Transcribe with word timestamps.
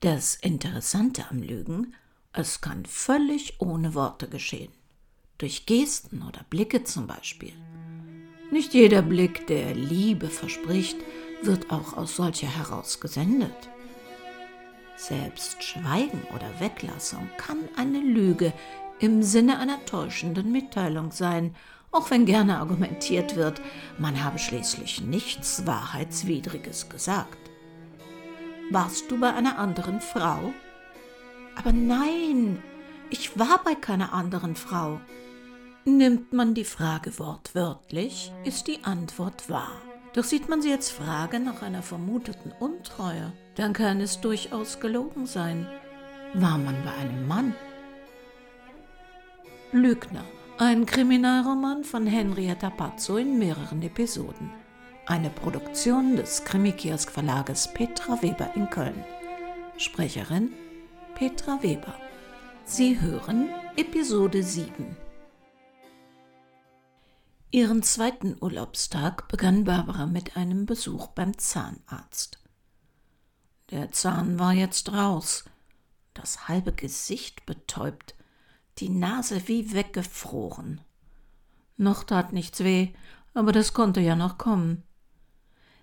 Das 0.00 0.36
Interessante 0.36 1.24
am 1.28 1.42
Lügen, 1.42 1.92
es 2.32 2.60
kann 2.60 2.86
völlig 2.86 3.56
ohne 3.58 3.94
Worte 3.94 4.28
geschehen. 4.28 4.70
Durch 5.38 5.66
Gesten 5.66 6.22
oder 6.22 6.46
Blicke 6.48 6.84
zum 6.84 7.08
Beispiel. 7.08 7.52
Nicht 8.52 8.74
jeder 8.74 9.02
Blick, 9.02 9.48
der 9.48 9.74
Liebe 9.74 10.28
verspricht, 10.28 10.98
wird 11.42 11.72
auch 11.72 11.96
aus 11.96 12.14
solcher 12.14 12.46
heraus 12.46 13.00
gesendet. 13.00 13.70
Selbst 14.96 15.64
Schweigen 15.64 16.22
oder 16.32 16.60
Weglassung 16.60 17.28
kann 17.36 17.68
eine 17.76 17.98
Lüge 17.98 18.52
im 19.00 19.24
Sinne 19.24 19.58
einer 19.58 19.84
täuschenden 19.84 20.52
Mitteilung 20.52 21.10
sein, 21.10 21.56
auch 21.90 22.08
wenn 22.12 22.24
gerne 22.24 22.58
argumentiert 22.58 23.34
wird, 23.34 23.60
man 23.98 24.22
habe 24.22 24.38
schließlich 24.38 25.00
nichts 25.00 25.66
Wahrheitswidriges 25.66 26.88
gesagt. 26.88 27.47
Warst 28.70 29.10
du 29.10 29.18
bei 29.18 29.32
einer 29.32 29.58
anderen 29.58 30.00
Frau? 30.00 30.52
Aber 31.56 31.72
nein, 31.72 32.62
ich 33.08 33.38
war 33.38 33.62
bei 33.64 33.74
keiner 33.74 34.12
anderen 34.12 34.56
Frau. 34.56 35.00
Nimmt 35.86 36.34
man 36.34 36.52
die 36.52 36.64
Frage 36.64 37.18
wortwörtlich, 37.18 38.30
ist 38.44 38.66
die 38.66 38.84
Antwort 38.84 39.48
wahr. 39.48 39.80
Doch 40.12 40.24
sieht 40.24 40.50
man 40.50 40.60
sie 40.60 40.70
als 40.70 40.90
Frage 40.90 41.40
nach 41.40 41.62
einer 41.62 41.80
vermuteten 41.82 42.52
Untreue, 42.60 43.32
dann 43.54 43.72
kann 43.72 44.02
es 44.02 44.20
durchaus 44.20 44.80
gelogen 44.80 45.26
sein. 45.26 45.66
War 46.34 46.58
man 46.58 46.76
bei 46.84 46.92
einem 46.92 47.26
Mann? 47.26 47.54
Lügner, 49.72 50.24
ein 50.58 50.84
Kriminalroman 50.84 51.84
von 51.84 52.06
Henrietta 52.06 52.68
Pazzo 52.68 53.16
in 53.16 53.38
mehreren 53.38 53.80
Episoden. 53.80 54.50
Eine 55.08 55.30
Produktion 55.30 56.16
des 56.16 56.44
Krimikiosk 56.44 57.10
Verlages 57.10 57.72
Petra 57.72 58.20
Weber 58.20 58.54
in 58.54 58.68
Köln. 58.68 59.02
Sprecherin 59.78 60.52
Petra 61.14 61.62
Weber. 61.62 61.94
Sie 62.66 63.00
hören 63.00 63.48
Episode 63.76 64.42
7. 64.42 64.98
Ihren 67.50 67.82
zweiten 67.82 68.36
Urlaubstag 68.38 69.28
begann 69.28 69.64
Barbara 69.64 70.04
mit 70.04 70.36
einem 70.36 70.66
Besuch 70.66 71.06
beim 71.06 71.38
Zahnarzt. 71.38 72.38
Der 73.70 73.90
Zahn 73.90 74.38
war 74.38 74.52
jetzt 74.52 74.92
raus, 74.92 75.46
das 76.12 76.48
halbe 76.48 76.72
Gesicht 76.72 77.46
betäubt, 77.46 78.14
die 78.76 78.90
Nase 78.90 79.48
wie 79.48 79.72
weggefroren. 79.72 80.82
Noch 81.78 82.04
tat 82.04 82.34
nichts 82.34 82.62
weh, 82.62 82.90
aber 83.32 83.52
das 83.52 83.72
konnte 83.72 84.00
ja 84.00 84.14
noch 84.14 84.36
kommen. 84.36 84.84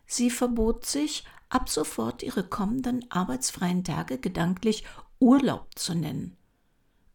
Sie 0.06 0.30
verbot 0.30 0.86
sich, 0.86 1.26
ab 1.50 1.70
sofort 1.70 2.24
ihre 2.24 2.44
kommenden 2.44 3.10
arbeitsfreien 3.10 3.84
Tage 3.84 4.18
gedanklich 4.18 4.84
Urlaub 5.20 5.68
zu 5.76 5.96
nennen. 5.96 6.36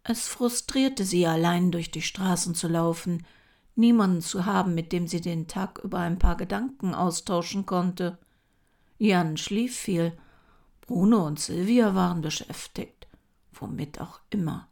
Es 0.02 0.27
frustrierte 0.27 1.05
sie, 1.05 1.27
allein 1.27 1.70
durch 1.70 1.91
die 1.91 2.02
Straßen 2.02 2.55
zu 2.55 2.68
laufen, 2.68 3.27
niemanden 3.74 4.22
zu 4.22 4.46
haben, 4.46 4.74
mit 4.74 4.92
dem 4.92 5.06
sie 5.06 5.20
den 5.20 5.46
Tag 5.46 5.78
über 5.78 5.98
ein 5.98 6.18
paar 6.18 6.36
Gedanken 6.36 6.94
austauschen 6.94 7.66
konnte. 7.66 8.18
Jan 8.98 9.36
schlief 9.36 9.77
viel, 9.77 10.16
Bruno 10.80 11.27
und 11.27 11.38
Silvia 11.38 11.94
waren 11.94 12.20
beschäftigt, 12.20 13.06
womit 13.52 14.00
auch 14.00 14.20
immer. 14.30 14.68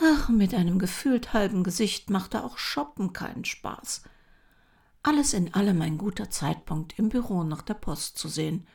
Ach, 0.00 0.28
mit 0.28 0.54
einem 0.54 0.78
gefühlt 0.78 1.32
halben 1.32 1.64
Gesicht 1.64 2.08
machte 2.08 2.44
auch 2.44 2.56
Shoppen 2.56 3.12
keinen 3.12 3.44
Spaß. 3.44 4.02
Alles 5.02 5.32
in 5.34 5.52
allem 5.54 5.82
ein 5.82 5.98
guter 5.98 6.30
Zeitpunkt, 6.30 6.98
im 6.98 7.08
Büro 7.08 7.42
nach 7.42 7.62
der 7.62 7.74
Post 7.74 8.18
zu 8.18 8.28
sehen 8.28 8.66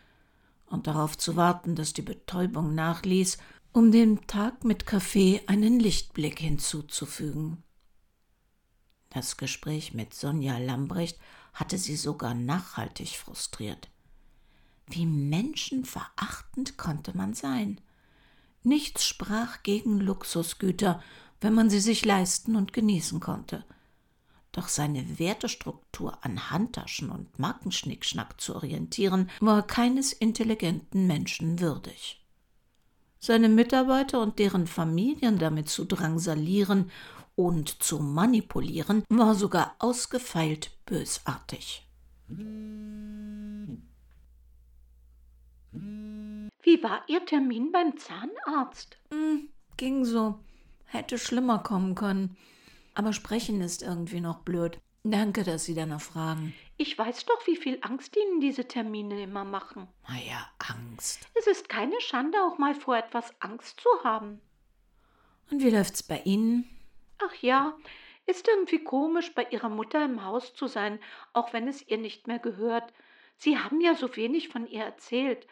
und 0.66 0.88
darauf 0.88 1.17
zu 1.17 1.36
warten, 1.38 1.75
dass 1.75 1.94
die 1.94 2.02
Betäubung 2.02 2.75
nachließ, 2.75 3.38
um 3.72 3.92
dem 3.92 4.28
Tag 4.28 4.66
mit 4.66 4.86
Kaffee 4.86 5.42
einen 5.48 5.80
Lichtblick 5.80 6.39
hinzuzufügen. 6.39 7.64
Das 9.09 9.38
Gespräch 9.38 9.94
mit 9.94 10.14
Sonja 10.14 10.58
Lambrecht 10.58 11.17
hatte 11.54 11.77
sie 11.77 11.95
sogar 11.95 12.33
nachhaltig 12.33 13.17
frustriert. 13.17 13.89
Wie 14.86 15.05
menschenverachtend 15.05 16.77
konnte 16.77 17.15
man 17.15 17.33
sein? 17.33 17.80
Nichts 18.64 19.05
sprach 19.05 19.64
gegen 19.64 19.99
Luxusgüter, 19.99 21.02
wenn 21.39 21.54
man 21.54 21.70
sie 21.70 21.80
sich 21.80 22.04
leisten 22.04 22.55
und 22.55 22.73
genießen 22.73 23.20
konnte. 23.20 23.64
Doch 24.58 24.70
seine 24.70 25.20
Wertestruktur 25.20 26.18
an 26.26 26.50
Handtaschen 26.50 27.12
und 27.12 27.38
Markenschnickschnack 27.38 28.42
zu 28.42 28.56
orientieren, 28.56 29.30
war 29.40 29.62
keines 29.62 30.14
intelligenten 30.14 31.06
Menschen 31.06 31.60
würdig. 31.60 32.26
Seine 33.20 33.50
Mitarbeiter 33.50 34.20
und 34.20 34.40
deren 34.40 34.66
Familien 34.66 35.38
damit 35.38 35.70
zu 35.70 35.86
drangsalieren 35.86 36.90
und 37.36 37.84
zu 37.84 38.00
manipulieren, 38.00 39.04
war 39.10 39.36
sogar 39.36 39.76
ausgefeilt 39.78 40.72
bösartig. 40.88 41.88
Wie 42.28 42.42
war 46.82 47.04
Ihr 47.08 47.24
Termin 47.28 47.72
beim 47.72 47.95
Zahnarzt? 47.95 48.98
Hm, 49.12 49.50
ging 49.78 50.04
so. 50.04 50.39
Hätte 50.86 51.20
schlimmer 51.20 51.60
kommen 51.60 51.94
können. 51.94 52.36
Aber 52.97 53.13
sprechen 53.13 53.61
ist 53.61 53.83
irgendwie 53.83 54.21
noch 54.21 54.39
blöd. 54.39 54.80
Danke, 55.03 55.43
dass 55.43 55.65
Sie 55.65 55.75
danach 55.75 56.02
fragen. 56.02 56.55
Ich 56.77 56.97
weiß 56.97 57.25
doch, 57.25 57.45
wie 57.45 57.55
viel 57.55 57.77
Angst 57.81 58.17
Ihnen 58.17 58.41
diese 58.41 58.67
Termine 58.67 59.21
immer 59.21 59.45
machen. 59.45 59.87
Na 60.09 60.15
ja, 60.15 60.49
Angst. 60.58 61.30
Es 61.35 61.45
ist 61.45 61.69
keine 61.69 62.02
Schande, 62.02 62.39
auch 62.41 62.58
mal 62.58 62.73
vor 62.73 62.97
etwas 62.97 63.39
Angst 63.39 63.80
zu 63.81 63.89
haben. 64.03 64.41
Und 65.52 65.61
wie 65.61 65.69
läuft's 65.69 66.02
bei 66.02 66.23
Ihnen? 66.25 66.67
Ach 67.19 67.35
ja, 67.39 67.77
ist 68.25 68.47
irgendwie 68.47 68.83
komisch, 68.83 69.31
bei 69.35 69.43
ihrer 69.43 69.69
Mutter 69.69 70.03
im 70.03 70.25
Haus 70.25 70.55
zu 70.55 70.65
sein, 70.65 70.99
auch 71.33 71.53
wenn 71.53 71.67
es 71.67 71.87
ihr 71.87 71.99
nicht 71.99 72.25
mehr 72.25 72.39
gehört. 72.39 72.91
Sie 73.35 73.59
haben 73.59 73.79
ja 73.79 73.93
so 73.93 74.15
wenig 74.15 74.49
von 74.49 74.65
ihr 74.65 74.83
erzählt, 74.83 75.45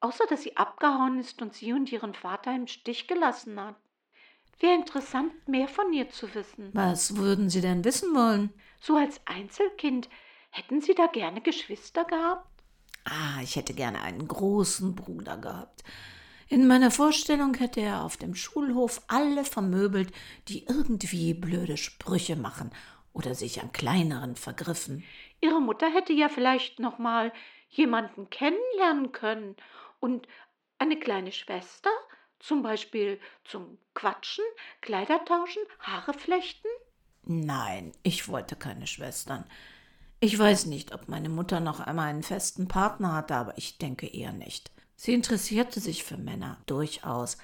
außer 0.00 0.24
dass 0.28 0.42
sie 0.42 0.56
abgehauen 0.56 1.20
ist 1.20 1.40
und 1.42 1.54
sie 1.54 1.72
und 1.74 1.92
ihren 1.92 2.14
Vater 2.14 2.52
im 2.52 2.66
Stich 2.66 3.06
gelassen 3.06 3.60
hat. 3.60 3.76
Wäre 4.60 4.74
interessant, 4.74 5.32
mehr 5.48 5.68
von 5.68 5.92
ihr 5.92 6.08
zu 6.10 6.32
wissen. 6.34 6.70
Was 6.72 7.16
würden 7.16 7.50
Sie 7.50 7.60
denn 7.60 7.84
wissen 7.84 8.14
wollen? 8.14 8.50
So 8.80 8.96
als 8.96 9.20
Einzelkind, 9.24 10.08
hätten 10.50 10.80
Sie 10.80 10.94
da 10.94 11.06
gerne 11.06 11.40
Geschwister 11.40 12.04
gehabt? 12.04 12.46
Ah, 13.04 13.40
ich 13.42 13.56
hätte 13.56 13.74
gerne 13.74 14.02
einen 14.02 14.28
großen 14.28 14.94
Bruder 14.94 15.36
gehabt. 15.36 15.82
In 16.48 16.66
meiner 16.66 16.90
Vorstellung 16.90 17.54
hätte 17.54 17.80
er 17.80 18.04
auf 18.04 18.16
dem 18.16 18.34
Schulhof 18.34 19.00
alle 19.08 19.44
vermöbelt, 19.44 20.12
die 20.48 20.66
irgendwie 20.66 21.32
blöde 21.32 21.76
Sprüche 21.76 22.36
machen 22.36 22.70
oder 23.12 23.34
sich 23.34 23.62
an 23.62 23.72
kleineren 23.72 24.36
vergriffen. 24.36 25.02
Ihre 25.40 25.60
Mutter 25.60 25.90
hätte 25.90 26.12
ja 26.12 26.28
vielleicht 26.28 26.78
noch 26.78 26.98
mal 26.98 27.32
jemanden 27.70 28.28
kennenlernen 28.28 29.12
können 29.12 29.56
und 29.98 30.28
eine 30.78 30.98
kleine 30.98 31.32
Schwester, 31.32 31.90
zum 32.42 32.62
Beispiel 32.62 33.20
zum 33.44 33.78
Quatschen, 33.94 34.44
Kleider 34.80 35.24
tauschen, 35.24 35.62
Haare 35.78 36.12
flechten? 36.12 36.68
Nein, 37.24 37.92
ich 38.02 38.28
wollte 38.28 38.56
keine 38.56 38.86
Schwestern. 38.86 39.44
Ich 40.20 40.38
weiß 40.38 40.66
nicht, 40.66 40.92
ob 40.92 41.08
meine 41.08 41.28
Mutter 41.28 41.60
noch 41.60 41.80
einmal 41.80 42.08
einen 42.08 42.22
festen 42.22 42.68
Partner 42.68 43.14
hatte, 43.14 43.34
aber 43.36 43.56
ich 43.56 43.78
denke 43.78 44.06
eher 44.06 44.32
nicht. 44.32 44.70
Sie 44.96 45.14
interessierte 45.14 45.80
sich 45.80 46.04
für 46.04 46.16
Männer, 46.16 46.58
durchaus, 46.66 47.38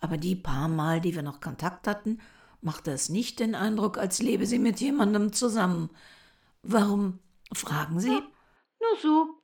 aber 0.00 0.16
die 0.16 0.36
paar 0.36 0.68
Mal, 0.68 1.00
die 1.00 1.14
wir 1.14 1.22
noch 1.22 1.40
Kontakt 1.40 1.86
hatten, 1.86 2.20
machte 2.60 2.90
es 2.90 3.08
nicht 3.08 3.40
den 3.40 3.54
Eindruck, 3.54 3.98
als 3.98 4.22
lebe 4.22 4.46
sie 4.46 4.58
mit 4.58 4.80
jemandem 4.80 5.32
zusammen. 5.32 5.90
Warum 6.62 7.18
fragen 7.52 8.00
Sie? 8.00 8.12
Ja, 8.12 8.20
nur 8.80 8.96
so. 9.00 9.42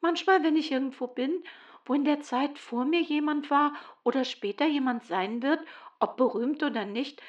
Manchmal, 0.00 0.42
wenn 0.42 0.56
ich 0.56 0.72
irgendwo 0.72 1.08
bin, 1.08 1.42
wo 1.84 1.94
in 1.94 2.04
der 2.04 2.20
Zeit 2.20 2.58
vor 2.58 2.84
mir 2.84 3.00
jemand 3.00 3.50
war 3.50 3.72
oder 4.02 4.24
später 4.24 4.66
jemand 4.66 5.04
sein 5.04 5.42
wird, 5.42 5.60
ob 5.98 6.16
berühmt 6.16 6.62
oder 6.62 6.84
nicht, 6.84 7.22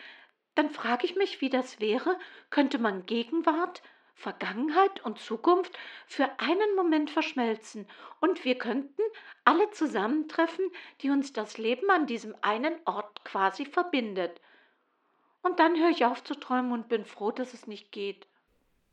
dann 0.55 0.69
frage 0.69 1.05
ich 1.05 1.15
mich, 1.15 1.41
wie 1.41 1.49
das 1.49 1.79
wäre, 1.79 2.17
könnte 2.49 2.77
man 2.77 3.05
Gegenwart, 3.05 3.81
Vergangenheit 4.15 5.03
und 5.03 5.19
Zukunft 5.19 5.77
für 6.05 6.29
einen 6.39 6.75
Moment 6.75 7.09
verschmelzen 7.09 7.87
und 8.19 8.45
wir 8.45 8.57
könnten 8.57 9.01
alle 9.45 9.69
zusammentreffen, 9.71 10.65
die 11.01 11.09
uns 11.09 11.33
das 11.33 11.57
Leben 11.57 11.89
an 11.89 12.05
diesem 12.05 12.35
einen 12.41 12.75
Ort 12.85 13.23
quasi 13.25 13.65
verbindet. 13.65 14.39
Und 15.41 15.59
dann 15.59 15.75
höre 15.75 15.89
ich 15.89 16.05
auf 16.05 16.23
zu 16.23 16.35
träumen 16.35 16.71
und 16.71 16.87
bin 16.87 17.05
froh, 17.05 17.31
dass 17.31 17.53
es 17.53 17.65
nicht 17.65 17.91
geht. 17.91 18.27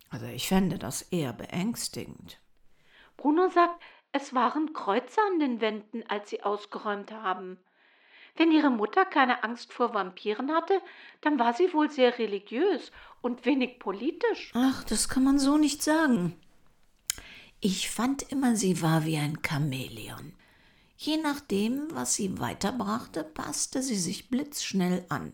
Also 0.09 0.27
ich 0.27 0.49
fände 0.49 0.79
das 0.79 1.03
eher 1.03 1.35
beängstigend. 1.35 2.41
Bruno 3.19 3.49
sagt, 3.49 3.83
es 4.21 4.35
waren 4.35 4.73
Kreuze 4.73 5.21
an 5.33 5.39
den 5.39 5.61
Wänden, 5.61 6.03
als 6.09 6.31
sie 6.31 6.43
ausgeräumt 6.43 7.13
haben. 7.13 7.59
Wenn 8.37 8.53
ihre 8.53 8.71
Mutter 8.71 9.05
keine 9.05 9.43
Angst 9.45 9.73
vor 9.73 9.95
Vampiren 9.95 10.53
hatte, 10.53 10.81
dann 11.21 11.39
war 11.39 11.55
sie 11.55 11.73
wohl 11.73 11.91
sehr 11.91 12.19
religiös 12.19 12.93
und 13.21 13.45
wenig 13.45 13.79
politisch. 13.79 14.53
Ach, 14.55 14.85
das 14.85 15.09
kann 15.09 15.25
man 15.25 15.39
so 15.39 15.57
nicht 15.57 15.83
sagen. 15.83 16.37
Ich 17.61 17.91
fand 17.91 18.31
immer, 18.31 18.55
sie 18.55 18.83
war 18.83 19.05
wie 19.05 19.17
ein 19.17 19.39
Chamäleon. 19.43 20.35
Je 20.97 21.17
nachdem, 21.17 21.89
was 21.93 22.15
sie 22.15 22.39
weiterbrachte, 22.41 23.25
passte 23.25 23.83
sie 23.83 23.97
sich 23.97 24.31
blitzschnell 24.31 25.05
an. 25.09 25.33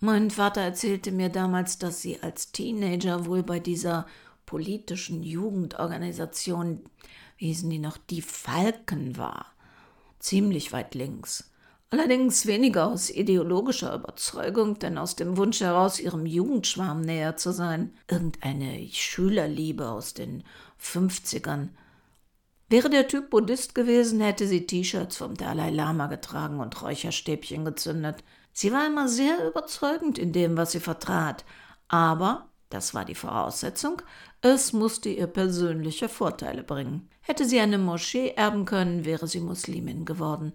Mein 0.00 0.30
Vater 0.30 0.60
erzählte 0.60 1.12
mir 1.12 1.30
damals, 1.30 1.78
dass 1.78 2.02
sie 2.02 2.22
als 2.22 2.52
Teenager 2.52 3.26
wohl 3.26 3.42
bei 3.42 3.58
dieser 3.58 4.06
politischen 4.44 5.22
Jugendorganisation, 5.22 6.84
wie 7.36 7.46
hießen 7.46 7.70
die 7.70 7.78
noch, 7.78 7.96
die 7.96 8.22
Falken 8.22 9.16
war. 9.16 9.46
Ziemlich 10.18 10.72
weit 10.72 10.94
links. 10.94 11.50
Allerdings 11.90 12.46
weniger 12.46 12.88
aus 12.88 13.08
ideologischer 13.08 13.94
Überzeugung, 13.94 14.78
denn 14.80 14.98
aus 14.98 15.14
dem 15.14 15.36
Wunsch 15.36 15.60
heraus, 15.60 16.00
ihrem 16.00 16.26
Jugendschwarm 16.26 17.02
näher 17.02 17.36
zu 17.36 17.52
sein. 17.52 17.94
Irgendeine 18.08 18.88
Schülerliebe 18.90 19.88
aus 19.88 20.12
den 20.12 20.42
50ern. 20.82 21.68
Wäre 22.68 22.90
der 22.90 23.06
Typ 23.06 23.30
Buddhist 23.30 23.76
gewesen, 23.76 24.20
hätte 24.20 24.48
sie 24.48 24.66
T-Shirts 24.66 25.18
vom 25.18 25.34
Dalai 25.34 25.70
Lama 25.70 26.08
getragen 26.08 26.58
und 26.58 26.82
Räucherstäbchen 26.82 27.64
gezündet. 27.64 28.24
Sie 28.52 28.72
war 28.72 28.86
immer 28.86 29.08
sehr 29.08 29.46
überzeugend 29.46 30.18
in 30.18 30.32
dem, 30.32 30.56
was 30.56 30.72
sie 30.72 30.80
vertrat. 30.80 31.44
Aber, 31.86 32.48
das 32.70 32.94
war 32.94 33.04
die 33.04 33.14
Voraussetzung, 33.14 34.02
es 34.44 34.74
musste 34.74 35.08
ihr 35.08 35.26
persönliche 35.26 36.06
Vorteile 36.06 36.62
bringen. 36.62 37.08
Hätte 37.22 37.46
sie 37.46 37.58
eine 37.60 37.78
Moschee 37.78 38.34
erben 38.36 38.66
können, 38.66 39.06
wäre 39.06 39.26
sie 39.26 39.40
Muslimin 39.40 40.04
geworden. 40.04 40.52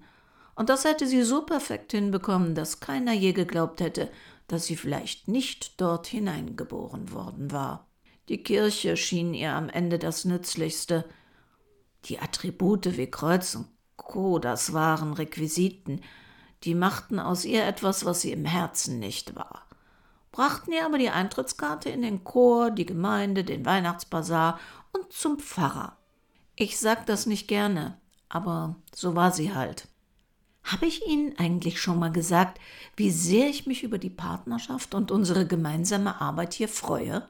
Und 0.54 0.70
das 0.70 0.86
hätte 0.86 1.08
sie 1.08 1.24
so 1.24 1.42
perfekt 1.42 1.94
hinbekommen, 1.94 2.54
dass 2.54 2.82
keiner 2.82 3.14
je 3.14 3.34
geglaubt 3.34 3.82
hätte, 3.82 4.12
dass 4.48 4.68
sie 4.68 4.76
vielleicht 4.76 5.28
nicht 5.28 5.82
dort 5.82 6.06
hineingeboren 6.06 7.12
worden 7.12 7.52
war. 7.52 7.88
Die 8.30 8.44
Kirche 8.44 8.96
schien 8.96 9.34
ihr 9.34 9.54
am 9.54 9.70
Ende 9.70 9.98
das 9.98 10.24
Nützlichste. 10.24 11.04
Die 12.06 12.20
Attribute 12.20 12.96
wie 12.96 13.10
Kreuz 13.10 13.56
und 13.56 13.70
Co., 13.96 14.38
das 14.38 14.72
waren 14.72 15.14
Requisiten, 15.14 16.02
die 16.64 16.76
machten 16.76 17.18
aus 17.18 17.44
ihr 17.44 17.66
etwas, 17.66 18.06
was 18.06 18.22
sie 18.22 18.34
im 18.34 18.46
Herzen 18.46 19.00
nicht 19.00 19.36
war. 19.36 19.66
Brachten 20.32 20.72
ihr 20.72 20.86
aber 20.86 20.98
die 20.98 21.10
Eintrittskarte 21.10 21.90
in 21.90 22.02
den 22.02 22.24
Chor, 22.24 22.72
die 22.72 22.86
Gemeinde, 22.86 23.44
den 23.44 23.66
Weihnachtsbazar 23.66 24.60
und 24.92 25.12
zum 25.12 25.40
Pfarrer. 25.40 25.98
Ich 26.56 26.80
sag 26.80 27.06
das 27.06 27.26
nicht 27.26 27.48
gerne, 27.48 28.00
aber 28.28 28.76
so 28.94 29.16
war 29.16 29.32
sie 29.32 29.54
halt. 29.54 29.88
Habe 30.64 30.86
ich 30.86 31.08
Ihnen 31.08 31.34
eigentlich 31.40 31.82
schon 31.82 31.98
mal 31.98 32.12
gesagt, 32.12 32.60
wie 32.96 33.10
sehr 33.10 33.48
ich 33.48 33.66
mich 33.66 33.84
über 33.84 33.98
die 33.98 34.10
Partnerschaft 34.10 34.94
und 34.94 35.10
unsere 35.10 35.48
gemeinsame 35.48 36.22
Arbeit 36.22 36.54
hier 36.54 36.68
freue? 36.68 37.28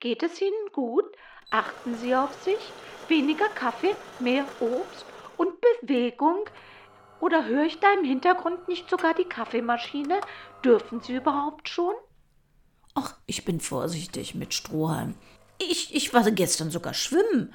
Geht 0.00 0.22
es 0.22 0.40
Ihnen 0.40 0.72
gut? 0.72 1.04
Achten 1.50 1.96
Sie 1.98 2.16
auf 2.16 2.42
sich? 2.42 2.58
Weniger 3.08 3.48
Kaffee, 3.50 3.94
mehr 4.18 4.44
Obst 4.60 5.04
und 5.36 5.52
Bewegung? 5.60 6.44
Oder 7.20 7.44
höre 7.44 7.64
ich 7.64 7.78
da 7.80 7.92
im 7.92 8.04
Hintergrund 8.04 8.68
nicht 8.68 8.88
sogar 8.88 9.14
die 9.14 9.24
Kaffeemaschine? 9.24 10.20
Dürfen 10.64 11.00
Sie 11.00 11.14
überhaupt 11.14 11.68
schon? 11.68 11.94
Ach, 12.94 13.14
ich 13.26 13.44
bin 13.44 13.60
vorsichtig 13.60 14.34
mit 14.34 14.54
Strohhalm. 14.54 15.14
Ich, 15.58 15.94
ich 15.94 16.12
war 16.14 16.28
gestern 16.30 16.70
sogar 16.70 16.94
schwimmen 16.94 17.54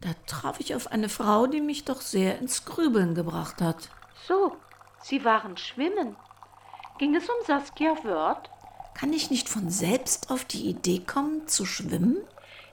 da 0.00 0.10
traf 0.26 0.60
ich 0.60 0.74
auf 0.74 0.90
eine 0.90 1.08
Frau, 1.08 1.46
die 1.46 1.60
mich 1.60 1.84
doch 1.84 2.00
sehr 2.00 2.38
ins 2.38 2.64
Grübeln 2.64 3.14
gebracht 3.14 3.60
hat. 3.60 3.90
So, 4.26 4.56
Sie 5.02 5.24
waren 5.24 5.56
schwimmen. 5.56 6.16
Ging 6.98 7.14
es 7.14 7.28
um 7.28 7.36
Saskia 7.46 7.94
Wörth? 8.02 8.50
Kann 8.94 9.12
ich 9.12 9.30
nicht 9.30 9.48
von 9.48 9.70
selbst 9.70 10.30
auf 10.30 10.44
die 10.44 10.68
Idee 10.68 11.00
kommen, 11.00 11.46
zu 11.46 11.64
schwimmen? 11.64 12.18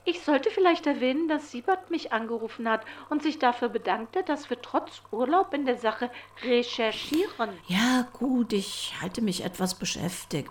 Ich 0.04 0.22
sollte 0.22 0.50
vielleicht 0.50 0.86
erwähnen, 0.86 1.28
dass 1.28 1.50
Siebert 1.50 1.90
mich 1.90 2.12
angerufen 2.12 2.68
hat 2.68 2.84
und 3.10 3.22
sich 3.22 3.38
dafür 3.38 3.68
bedankte, 3.68 4.22
dass 4.22 4.48
wir 4.50 4.60
trotz 4.62 5.02
Urlaub 5.10 5.52
in 5.52 5.66
der 5.66 5.76
Sache 5.76 6.10
recherchieren. 6.42 7.50
Ja, 7.66 8.08
gut, 8.12 8.52
ich 8.52 8.94
halte 9.00 9.20
mich 9.20 9.44
etwas 9.44 9.78
beschäftigt, 9.78 10.50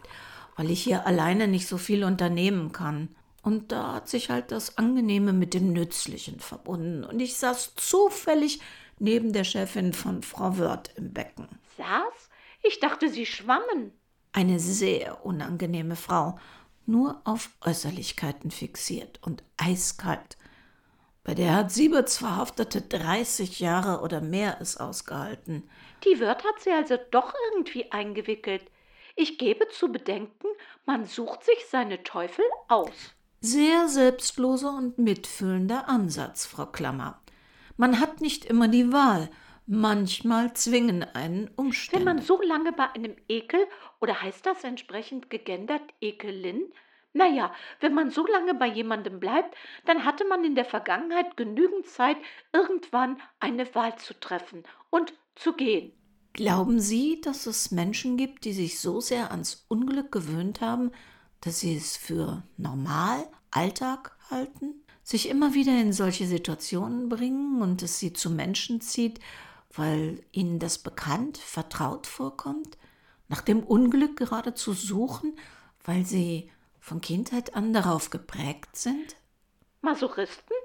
weil 0.56 0.70
ich 0.70 0.84
hier 0.84 1.08
alleine 1.08 1.48
nicht 1.48 1.68
so 1.68 1.78
viel 1.78 2.04
unternehmen 2.04 2.72
kann. 2.72 3.16
Und 3.42 3.72
da 3.72 3.94
hat 3.94 4.10
sich 4.10 4.30
halt 4.30 4.52
das 4.52 4.78
Angenehme 4.78 5.32
mit 5.32 5.54
dem 5.54 5.72
Nützlichen 5.72 6.40
verbunden. 6.40 7.04
Und 7.06 7.20
ich 7.22 7.38
saß 7.38 7.76
zufällig 7.76 8.60
neben 9.00 9.32
der 9.32 9.46
Chefin 9.46 9.94
von 9.94 10.22
Frau 10.22 10.58
Wörth 10.58 10.92
im 10.96 11.14
Becken. 11.14 11.48
Saß? 11.78 12.30
Ich 12.64 12.80
dachte, 12.80 13.10
Sie 13.10 13.26
schwammen. 13.26 13.94
Eine 14.34 14.60
sehr 14.60 15.26
unangenehme 15.26 15.96
Frau, 15.96 16.38
nur 16.88 17.22
auf 17.24 17.50
Äußerlichkeiten 17.62 18.52
fixiert 18.52 19.20
und 19.22 19.44
eiskalt. 19.58 20.38
Bei 21.24 21.36
der 21.36 21.56
hat 21.56 21.72
Sieberts 21.72 22.18
Verhaftete 22.18 22.82
30 22.82 23.60
Jahre 23.60 24.02
oder 24.02 24.22
mehr 24.22 24.58
es 24.62 24.78
ausgehalten. 24.78 25.70
Die 26.06 26.20
Wörth 26.22 26.46
hat 26.46 26.62
sie 26.62 26.72
also 26.72 26.98
doch 27.12 27.34
irgendwie 27.52 27.92
eingewickelt. 27.92 28.64
Ich 29.18 29.38
gebe 29.38 29.68
zu 29.68 29.92
bedenken, 29.92 30.48
man 30.86 31.06
sucht 31.06 31.44
sich 31.44 31.66
seine 31.70 32.04
Teufel 32.04 32.46
aus. 32.70 32.94
Sehr 33.42 33.90
selbstloser 33.90 34.76
und 34.78 35.00
mitfühlender 35.00 35.90
Ansatz, 35.90 36.46
Frau 36.46 36.68
Klammer. 36.68 37.20
Man 37.76 38.00
hat 38.00 38.22
nicht 38.22 38.46
immer 38.46 38.68
die 38.68 38.94
Wahl. 38.94 39.30
Manchmal 39.70 40.54
zwingen 40.54 41.04
einen 41.04 41.50
Umstände. 41.58 42.06
Wenn 42.06 42.16
man 42.16 42.24
so 42.24 42.42
lange 42.42 42.72
bei 42.72 42.90
einem 42.94 43.18
Ekel, 43.28 43.60
oder 44.00 44.22
heißt 44.22 44.46
das 44.46 44.64
entsprechend 44.64 45.30
gegendert 45.30 45.82
Ekelin? 46.00 46.72
Naja, 47.12 47.54
wenn 47.82 47.94
man 47.94 48.10
so 48.10 48.26
lange 48.26 48.54
bei 48.54 48.68
jemandem 48.68 49.20
bleibt, 49.20 49.56
dann 49.86 50.06
hatte 50.06 50.24
man 50.26 50.46
in 50.46 50.56
der 50.56 50.64
Vergangenheit 50.64 51.36
genügend 51.36 51.86
Zeit, 51.86 52.16
irgendwann 52.54 53.20
eine 53.42 53.76
Wahl 53.76 53.98
zu 53.98 54.18
treffen 54.18 54.64
und 54.90 55.14
zu 55.36 55.52
gehen. 55.52 55.92
Glauben 56.32 56.80
Sie, 56.80 57.20
dass 57.20 57.46
es 57.46 57.72
Menschen 57.72 58.16
gibt, 58.16 58.46
die 58.46 58.54
sich 58.54 58.80
so 58.80 59.02
sehr 59.02 59.32
ans 59.32 59.66
Unglück 59.68 60.14
gewöhnt 60.14 60.62
haben, 60.62 60.92
dass 61.42 61.60
sie 61.60 61.76
es 61.76 61.98
für 61.98 62.44
normal, 62.56 63.28
Alltag 63.52 64.18
halten, 64.30 64.76
sich 65.04 65.28
immer 65.28 65.54
wieder 65.54 65.78
in 65.80 65.92
solche 65.92 66.26
Situationen 66.26 67.10
bringen 67.10 67.62
und 67.62 67.82
es 67.82 68.00
sie 68.00 68.14
zu 68.14 68.30
Menschen 68.30 68.80
zieht, 68.80 69.20
weil 69.74 70.24
ihnen 70.32 70.60
das 70.60 70.80
bekannt, 70.80 71.38
vertraut 71.38 72.08
vorkommt, 72.08 72.78
nach 73.28 73.42
dem 73.42 73.64
Unglück 73.64 74.18
geradezu 74.18 74.74
suchen, 74.74 75.38
weil 75.84 76.06
sie 76.06 76.52
von 76.80 77.02
Kindheit 77.02 77.56
an 77.56 77.74
darauf 77.74 78.10
geprägt 78.10 78.76
sind? 78.76 79.16
Masochisten? 79.82 80.56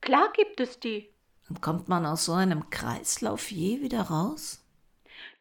Klar 0.00 0.32
gibt 0.32 0.60
es 0.60 0.80
die. 0.80 1.08
Und 1.48 1.60
kommt 1.60 1.88
man 1.88 2.06
aus 2.06 2.24
so 2.24 2.32
einem 2.32 2.70
Kreislauf 2.70 3.50
je 3.50 3.80
wieder 3.80 4.02
raus? 4.02 4.64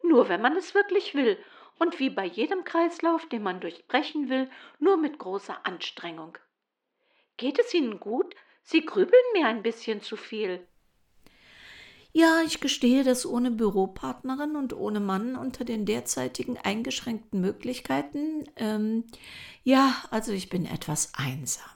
Nur 0.03 0.29
wenn 0.29 0.41
man 0.41 0.55
es 0.57 0.73
wirklich 0.73 1.13
will 1.13 1.37
und 1.79 1.99
wie 1.99 2.09
bei 2.09 2.25
jedem 2.25 2.63
Kreislauf, 2.63 3.27
den 3.29 3.43
man 3.43 3.59
durchbrechen 3.59 4.29
will, 4.29 4.49
nur 4.79 4.97
mit 4.97 5.17
großer 5.17 5.65
Anstrengung. 5.65 6.37
Geht 7.37 7.59
es 7.59 7.73
Ihnen 7.73 7.99
gut? 7.99 8.35
Sie 8.63 8.85
grübeln 8.85 9.23
mir 9.33 9.47
ein 9.47 9.63
bisschen 9.63 10.01
zu 10.01 10.15
viel. 10.15 10.67
Ja, 12.13 12.41
ich 12.45 12.59
gestehe, 12.59 13.03
dass 13.03 13.25
ohne 13.25 13.51
Büropartnerin 13.51 14.55
und 14.55 14.73
ohne 14.73 14.99
Mann 14.99 15.35
unter 15.35 15.63
den 15.63 15.85
derzeitigen 15.85 16.57
eingeschränkten 16.57 17.39
Möglichkeiten, 17.39 18.43
ähm, 18.57 19.05
ja, 19.63 19.95
also 20.11 20.33
ich 20.33 20.49
bin 20.49 20.65
etwas 20.65 21.13
einsam. 21.15 21.69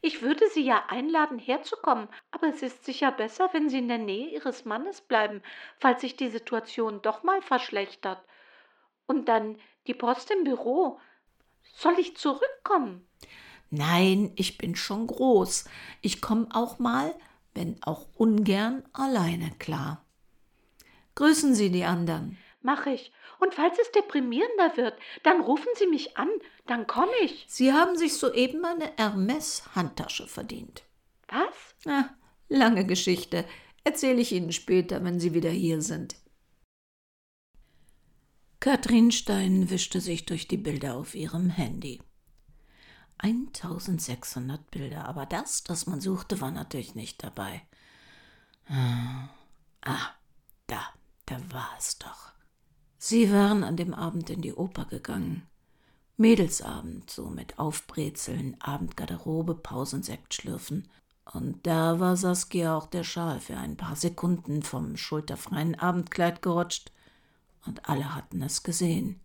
Ich 0.00 0.20
würde 0.22 0.44
Sie 0.52 0.62
ja 0.62 0.84
einladen, 0.88 1.38
herzukommen, 1.38 2.08
aber 2.30 2.48
es 2.48 2.62
ist 2.62 2.84
sicher 2.84 3.10
besser, 3.10 3.48
wenn 3.52 3.70
Sie 3.70 3.78
in 3.78 3.88
der 3.88 3.98
Nähe 3.98 4.28
Ihres 4.28 4.64
Mannes 4.64 5.00
bleiben, 5.00 5.42
falls 5.78 6.02
sich 6.02 6.14
die 6.14 6.28
Situation 6.28 7.00
doch 7.02 7.22
mal 7.22 7.40
verschlechtert. 7.40 8.22
Und 9.06 9.28
dann 9.28 9.58
die 9.86 9.94
Post 9.94 10.30
im 10.30 10.44
Büro. 10.44 11.00
Soll 11.74 11.98
ich 11.98 12.16
zurückkommen? 12.16 13.08
Nein, 13.70 14.32
ich 14.36 14.58
bin 14.58 14.76
schon 14.76 15.06
groß. 15.06 15.64
Ich 16.02 16.20
komme 16.20 16.48
auch 16.52 16.78
mal, 16.78 17.14
wenn 17.54 17.82
auch 17.82 18.06
ungern, 18.14 18.82
alleine 18.92 19.50
klar. 19.58 20.04
Grüßen 21.14 21.54
Sie 21.54 21.70
die 21.70 21.84
anderen. 21.84 22.38
Mach 22.60 22.86
ich. 22.86 23.12
Und 23.40 23.54
falls 23.54 23.78
es 23.78 23.92
deprimierender 23.92 24.76
wird, 24.76 24.94
dann 25.22 25.40
rufen 25.40 25.68
Sie 25.76 25.86
mich 25.86 26.16
an, 26.16 26.28
dann 26.66 26.86
komme 26.86 27.12
ich. 27.22 27.44
Sie 27.48 27.72
haben 27.72 27.96
sich 27.96 28.14
soeben 28.14 28.64
eine 28.64 28.90
Hermes-Handtasche 28.96 30.26
verdient. 30.26 30.82
Was? 31.28 31.74
Na, 31.84 32.16
lange 32.48 32.86
Geschichte. 32.86 33.44
Erzähle 33.84 34.20
ich 34.20 34.32
Ihnen 34.32 34.52
später, 34.52 35.04
wenn 35.04 35.20
Sie 35.20 35.34
wieder 35.34 35.50
hier 35.50 35.82
sind. 35.82 36.16
Katrin 38.60 39.12
Stein 39.12 39.68
wischte 39.68 40.00
sich 40.00 40.24
durch 40.24 40.48
die 40.48 40.56
Bilder 40.56 40.96
auf 40.96 41.14
ihrem 41.14 41.50
Handy. 41.50 42.00
1600 43.18 44.70
Bilder, 44.70 45.06
aber 45.06 45.26
das, 45.26 45.64
das 45.64 45.86
man 45.86 46.00
suchte, 46.00 46.40
war 46.40 46.50
natürlich 46.50 46.94
nicht 46.94 47.22
dabei. 47.22 47.62
Ah, 48.68 49.28
da, 50.66 50.80
da 51.26 51.36
war 51.52 51.70
es 51.78 51.98
doch. 51.98 52.32
Sie 52.98 53.30
waren 53.32 53.64
an 53.64 53.76
dem 53.76 53.92
Abend 53.92 54.30
in 54.30 54.40
die 54.40 54.54
Oper 54.54 54.86
gegangen. 54.86 55.46
Mädelsabend, 56.16 57.10
so 57.10 57.26
mit 57.26 57.58
Aufbrezeln, 57.58 58.56
Abendgarderobe, 58.60 59.54
Pausensekt 59.54 60.34
schlürfen. 60.34 60.88
Und 61.32 61.66
da 61.66 62.00
war 62.00 62.16
Saskia 62.16 62.76
auch 62.76 62.86
der 62.86 63.04
Schal 63.04 63.40
für 63.40 63.56
ein 63.56 63.76
paar 63.76 63.96
Sekunden 63.96 64.62
vom 64.62 64.96
schulterfreien 64.96 65.74
Abendkleid 65.78 66.42
gerutscht, 66.42 66.92
und 67.66 67.88
alle 67.88 68.14
hatten 68.14 68.42
es 68.42 68.62
gesehen. 68.62 69.20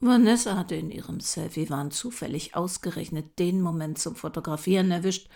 Vanessa 0.00 0.56
hatte 0.56 0.74
in 0.76 0.90
ihrem 0.90 1.20
Selfie-Wahn 1.20 1.90
zufällig 1.90 2.56
ausgerechnet 2.56 3.38
den 3.38 3.60
Moment 3.60 3.98
zum 3.98 4.16
Fotografieren 4.16 4.90
erwischt 4.90 5.28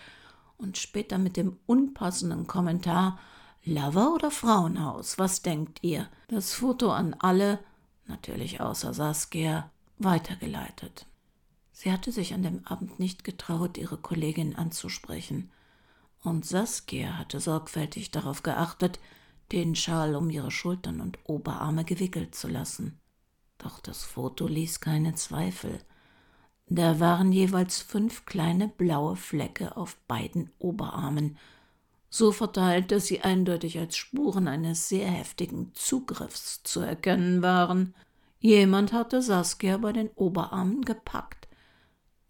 und 0.57 0.79
später 0.79 1.19
mit 1.19 1.37
dem 1.37 1.57
unpassenden 1.67 2.47
Kommentar 2.47 3.19
Lover 3.63 4.13
oder 4.13 4.31
Frauenhaus, 4.31 5.19
was 5.19 5.43
denkt 5.43 5.79
ihr? 5.83 6.07
Das 6.27 6.53
Foto 6.53 6.91
an 6.91 7.15
alle, 7.19 7.59
natürlich 8.07 8.59
außer 8.59 8.93
Saskia, 8.93 9.69
weitergeleitet. 9.97 11.05
Sie 11.71 11.91
hatte 11.91 12.11
sich 12.11 12.33
an 12.33 12.41
dem 12.41 12.65
Abend 12.65 12.99
nicht 12.99 13.23
getraut, 13.23 13.77
ihre 13.77 13.97
Kollegin 13.97 14.55
anzusprechen, 14.55 15.51
und 16.23 16.43
Saskia 16.43 17.19
hatte 17.19 17.39
sorgfältig 17.39 18.09
darauf 18.09 18.41
geachtet, 18.41 18.99
den 19.51 19.75
Schal 19.75 20.15
um 20.15 20.31
ihre 20.31 20.49
Schultern 20.49 21.01
und 21.01 21.19
Oberarme 21.25 21.85
gewickelt 21.85 22.33
zu 22.33 22.47
lassen. 22.47 22.99
Doch 23.57 23.79
das 23.79 24.03
Foto 24.03 24.47
ließ 24.47 24.79
keine 24.79 25.15
Zweifel. 25.15 25.79
Da 26.67 26.99
waren 26.99 27.31
jeweils 27.31 27.81
fünf 27.81 28.25
kleine 28.25 28.67
blaue 28.67 29.15
Flecke 29.15 29.77
auf 29.77 29.95
beiden 30.07 30.51
Oberarmen, 30.57 31.37
so 32.09 32.31
verteilt, 32.31 32.91
dass 32.91 33.07
sie 33.07 33.21
eindeutig 33.21 33.77
als 33.77 33.97
Spuren 33.97 34.47
eines 34.47 34.87
sehr 34.87 35.09
heftigen 35.09 35.73
Zugriffs 35.73 36.63
zu 36.63 36.79
erkennen 36.79 37.41
waren. 37.41 37.93
Jemand 38.39 38.93
hatte 38.93 39.21
Saskia 39.21 39.77
bei 39.77 39.91
den 39.91 40.09
Oberarmen 40.09 40.83
gepackt, 40.83 41.47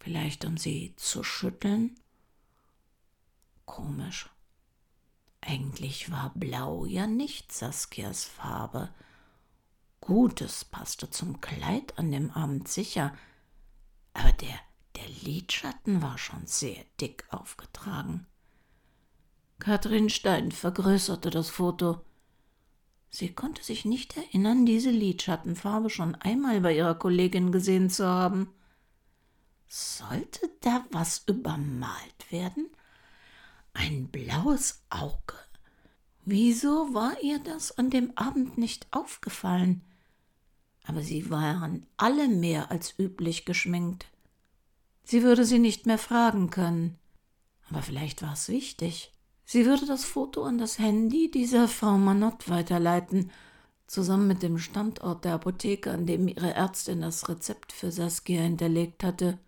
vielleicht 0.00 0.44
um 0.44 0.56
sie 0.56 0.94
zu 0.96 1.22
schütteln. 1.22 1.94
Komisch. 3.64 4.28
Eigentlich 5.40 6.10
war 6.10 6.32
Blau 6.34 6.84
ja 6.86 7.06
nicht 7.06 7.52
Saskias 7.52 8.24
Farbe. 8.24 8.90
Gutes 10.06 10.64
passte 10.64 11.10
zum 11.10 11.40
Kleid 11.40 11.98
an 11.98 12.12
dem 12.12 12.30
Abend 12.30 12.68
sicher, 12.68 13.12
aber 14.14 14.30
der, 14.30 14.54
der 14.94 15.08
Lidschatten 15.24 16.00
war 16.00 16.16
schon 16.16 16.46
sehr 16.46 16.76
dick 17.00 17.24
aufgetragen. 17.30 18.24
Kathrin 19.58 20.08
Stein 20.08 20.52
vergrößerte 20.52 21.30
das 21.30 21.48
Foto. 21.48 22.02
Sie 23.10 23.32
konnte 23.32 23.64
sich 23.64 23.84
nicht 23.84 24.16
erinnern, 24.16 24.64
diese 24.64 24.90
Lidschattenfarbe 24.90 25.90
schon 25.90 26.14
einmal 26.14 26.60
bei 26.60 26.76
ihrer 26.76 26.94
Kollegin 26.94 27.50
gesehen 27.50 27.90
zu 27.90 28.06
haben. 28.06 28.54
Sollte 29.66 30.48
da 30.60 30.86
was 30.92 31.24
übermalt 31.26 32.30
werden? 32.30 32.68
Ein 33.72 34.06
blaues 34.06 34.84
Auge? 34.88 35.34
Wieso 36.24 36.94
war 36.94 37.20
ihr 37.24 37.40
das 37.40 37.76
an 37.76 37.90
dem 37.90 38.16
Abend 38.16 38.56
nicht 38.56 38.86
aufgefallen? 38.92 39.82
Aber 40.86 41.02
sie 41.02 41.30
waren 41.30 41.86
alle 41.96 42.28
mehr 42.28 42.70
als 42.70 42.94
üblich 42.98 43.44
geschminkt. 43.44 44.06
Sie 45.04 45.22
würde 45.22 45.44
sie 45.44 45.58
nicht 45.58 45.86
mehr 45.86 45.98
fragen 45.98 46.50
können, 46.50 46.98
aber 47.70 47.82
vielleicht 47.82 48.22
war 48.22 48.32
es 48.32 48.48
wichtig. 48.48 49.12
Sie 49.44 49.64
würde 49.64 49.86
das 49.86 50.04
Foto 50.04 50.44
an 50.44 50.58
das 50.58 50.78
Handy 50.78 51.30
dieser 51.30 51.68
Frau 51.68 51.98
Manott 51.98 52.48
weiterleiten, 52.48 53.30
zusammen 53.86 54.26
mit 54.26 54.42
dem 54.42 54.58
Standort 54.58 55.24
der 55.24 55.34
Apotheke, 55.34 55.92
an 55.92 56.06
dem 56.06 56.26
ihre 56.26 56.52
Ärztin 56.52 57.02
das 57.02 57.28
Rezept 57.28 57.72
für 57.72 57.92
Saskia 57.92 58.42
hinterlegt 58.42 59.04
hatte. 59.04 59.38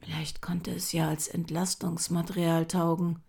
Vielleicht 0.00 0.42
konnte 0.42 0.72
es 0.72 0.92
ja 0.92 1.08
als 1.08 1.28
Entlastungsmaterial 1.28 2.66
taugen. 2.66 3.20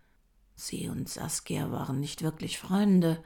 Sie 0.55 0.89
und 0.89 1.07
Saskia 1.07 1.71
waren 1.71 1.99
nicht 1.99 2.23
wirklich 2.23 2.57
Freunde, 2.57 3.23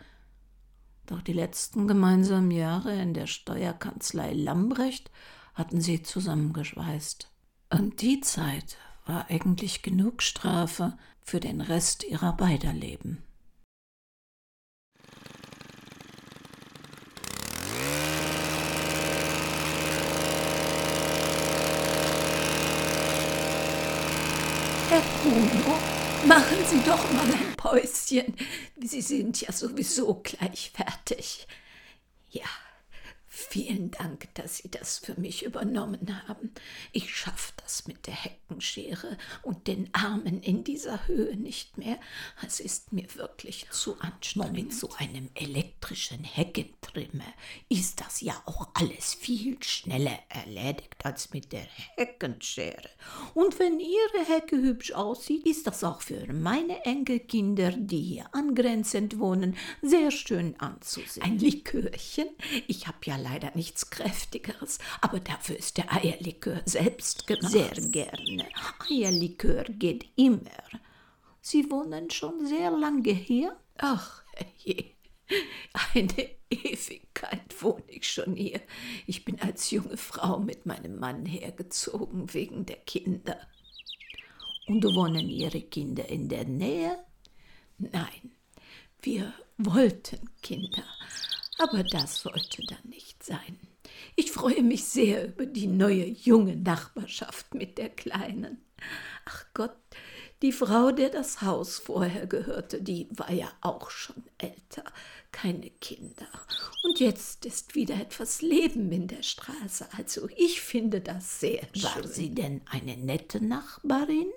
doch 1.06 1.22
die 1.22 1.34
letzten 1.34 1.88
gemeinsamen 1.88 2.52
Jahre 2.52 2.94
in 2.96 3.14
der 3.14 3.28
Steuerkanzlei 3.28 4.34
Lambrecht 4.34 5.12
hatten 5.54 5.82
sie 5.82 6.04
zusammengeschweißt. 6.04 7.30
Und 7.70 8.02
die 8.02 8.22
Zeit 8.22 8.78
war 9.06 9.30
eigentlich 9.30 9.82
genug 9.82 10.22
Strafe 10.22 10.98
für 11.22 11.40
den 11.40 11.62
Rest 11.62 12.04
ihrer 12.04 12.34
beider 12.34 12.74
Leben. 12.74 13.24
Herr 24.90 25.02
Bruno, 25.24 25.91
machen 26.26 26.58
Sie 26.70 26.80
doch 26.86 27.12
mal 27.12 27.26
ein 27.26 27.56
Päuschen. 27.58 28.36
Sie 28.82 29.02
sind 29.02 29.42
ja 29.42 29.52
sowieso 29.52 30.22
gleich 30.24 30.72
fertig. 30.74 31.48
Ja, 32.30 32.46
Vielen 33.50 33.92
Dank, 33.92 34.34
dass 34.36 34.58
Sie 34.58 34.70
das 34.70 35.00
für 35.00 35.20
mich 35.20 35.44
übernommen 35.44 36.24
haben. 36.28 36.52
Ich 36.92 37.14
schaffe 37.14 37.52
das 37.58 37.88
mit 37.88 38.08
der 38.08 38.14
Heckenschere 38.14 39.18
und 39.42 39.68
den 39.68 39.90
Armen 39.94 40.42
in 40.42 40.64
dieser 40.64 41.08
Höhe 41.08 41.36
nicht 41.36 41.78
mehr. 41.78 42.00
Es 42.46 42.60
ist 42.60 42.94
mir 42.94 43.08
wirklich 43.16 43.68
zu 43.72 44.00
anstrengend. 44.00 44.54
Mit 44.54 44.74
so 44.74 44.90
einem 44.98 45.30
elektrischen 45.34 46.24
Heckentrimmer 46.24 47.34
ist 47.68 48.00
das 48.00 48.22
ja 48.22 48.42
auch 48.46 48.70
alles 48.76 49.16
viel 49.16 49.62
schneller 49.64 50.20
erledigt 50.30 51.04
als 51.04 51.34
mit 51.34 51.52
der 51.52 51.66
Heckenschere. 51.96 52.90
Und 53.34 53.60
wenn 53.60 53.80
Ihre 53.80 54.26
Hecke 54.28 54.56
hübsch 54.56 54.92
aussieht, 54.94 55.46
ist 55.46 55.68
das 55.68 55.84
auch 55.84 56.02
für 56.02 56.32
meine 56.32 56.86
Enkelkinder, 56.86 57.72
die 57.72 58.02
hier 58.02 58.34
angrenzend 58.34 59.20
wohnen, 59.20 59.58
sehr 59.82 60.12
schön 60.12 60.58
anzusehen. 60.60 61.26
Ein 61.26 61.40
Likörchen? 61.40 62.30
Ich 62.68 62.88
habe 62.88 62.98
ja 63.06 63.18
leider 63.18 63.31
nichts 63.56 63.90
Kräftigeres, 63.90 64.80
aber 65.02 65.20
dafür 65.20 65.58
ist 65.58 65.78
der 65.78 65.92
Eierlikör 65.94 66.62
selbst 66.66 67.28
gemacht. 67.28 67.52
Sehr 67.52 67.72
gerne. 67.72 68.48
Eierlikör 68.90 69.64
geht 69.66 70.06
immer. 70.16 70.40
Sie 71.42 71.70
wohnen 71.72 72.10
schon 72.10 72.46
sehr 72.46 72.72
lange 72.72 73.12
hier? 73.12 73.58
Ach, 73.78 74.24
je. 74.58 74.92
Eine 75.94 76.30
Ewigkeit 76.50 77.62
wohne 77.62 77.84
ich 77.88 78.12
schon 78.12 78.36
hier. 78.36 78.62
Ich 79.08 79.24
bin 79.24 79.40
als 79.42 79.72
junge 79.72 79.98
Frau 79.98 80.40
mit 80.40 80.66
meinem 80.66 81.00
Mann 81.00 81.26
hergezogen 81.26 82.34
wegen 82.34 82.66
der 82.66 82.78
Kinder. 82.78 83.38
Und 84.68 84.84
wohnen 84.84 85.30
Ihre 85.30 85.62
Kinder 85.62 86.08
in 86.08 86.30
der 86.30 86.46
Nähe? 86.46 86.98
Nein, 87.78 88.32
wir 89.02 89.34
wollten 89.58 90.30
Kinder, 90.44 90.84
aber 91.62 91.84
das 91.84 92.22
sollte 92.22 92.64
dann 92.68 92.90
nicht 92.90 93.24
sein. 93.24 93.60
Ich 94.16 94.32
freue 94.32 94.64
mich 94.64 94.86
sehr 94.86 95.28
über 95.28 95.46
die 95.46 95.68
neue 95.68 96.06
junge 96.06 96.56
Nachbarschaft 96.56 97.54
mit 97.54 97.78
der 97.78 97.90
Kleinen. 97.90 98.64
Ach 99.26 99.46
Gott, 99.54 99.76
die 100.42 100.52
Frau, 100.52 100.92
der 100.92 101.10
das 101.10 101.42
Haus 101.42 101.78
vorher 101.78 102.26
gehörte, 102.26 102.82
die 102.82 103.08
war 103.12 103.32
ja 103.32 103.52
auch 103.62 103.92
schon 103.92 104.24
älter, 104.40 104.84
keine 105.32 105.70
Kinder. 105.70 106.28
Und 106.84 107.00
jetzt 107.00 107.46
ist 107.46 107.76
wieder 107.76 107.96
etwas 107.96 108.42
Leben 108.42 108.92
in 108.92 109.08
der 109.08 109.22
Straße. 109.22 109.88
Also 109.96 110.28
ich 110.36 110.62
finde 110.62 111.00
das 111.00 111.40
sehr 111.40 111.62
schön. 111.74 111.84
War 111.84 112.08
sie 112.08 112.34
denn 112.34 112.62
eine 112.66 112.98
nette 112.98 113.44
Nachbarin? 113.44 114.28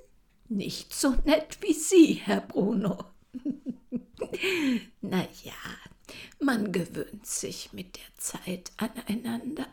Nicht 0.51 0.93
so 0.93 1.15
nett 1.25 1.57
wie 1.63 1.73
Sie, 1.73 2.21
Herr 2.23 2.43
Bruno. 2.43 2.99
na 5.01 5.27
ja, 5.43 5.53
man 6.41 6.73
gewöhnt 6.73 7.27
sich 7.27 7.73
mit 7.73 7.97
der 7.97 8.19
Zeit 8.19 8.73
aneinander. 8.77 9.67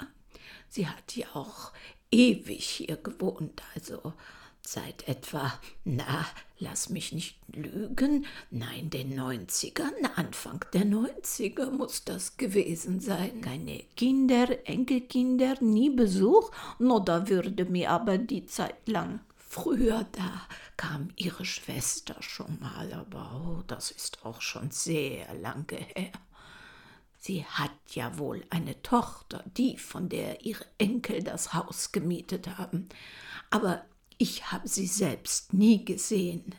Sie 0.70 0.88
hat 0.88 1.16
ja 1.16 1.28
auch 1.34 1.72
ewig 2.12 2.64
hier 2.64 2.98
gewohnt, 2.98 3.62
also 3.76 4.14
seit 4.62 5.08
etwa, 5.08 5.54
na, 5.84 6.26
lass 6.60 6.90
mich 6.90 7.12
nicht 7.12 7.38
lügen, 7.54 8.26
nein, 8.52 8.90
den 8.90 9.16
Neunzigern, 9.16 9.94
Anfang 10.16 10.64
der 10.74 10.86
Neunziger 10.86 11.72
muss 11.72 12.04
das 12.04 12.38
gewesen 12.38 13.00
sein. 13.00 13.42
Keine 13.42 13.84
Kinder, 13.96 14.68
Enkelkinder, 14.68 15.62
nie 15.62 15.90
Besuch, 15.90 16.52
no, 16.80 17.00
da 17.00 17.28
würde 17.28 17.66
mir 17.66 17.90
aber 17.90 18.18
die 18.18 18.46
Zeit 18.46 18.88
lang. 18.88 19.20
Früher 19.54 20.06
da 20.14 20.48
kam 20.78 21.10
ihre 21.18 21.44
Schwester 21.44 22.16
schon 22.22 22.58
mal, 22.62 22.94
aber 22.94 23.60
oh, 23.60 23.64
das 23.68 23.92
ist 23.92 24.26
auch 24.26 24.40
schon 24.40 24.72
sehr 24.72 25.34
lange 25.34 25.76
her. 25.76 26.14
Sie 27.18 27.44
hat 27.44 27.74
ja 27.90 28.18
wohl 28.18 28.46
eine 28.50 28.82
Tochter, 28.82 29.44
die, 29.58 29.78
von 29.78 30.08
der 30.08 30.46
ihre 30.46 30.66
Enkel 30.78 31.22
das 31.22 31.54
Haus 31.54 31.92
gemietet 31.92 32.48
haben. 32.58 32.88
Aber 33.50 33.84
ich 34.18 34.54
habe 34.54 34.70
sie 34.70 34.88
selbst 34.88 35.52
nie 35.52 35.84
gesehen. 35.84 36.56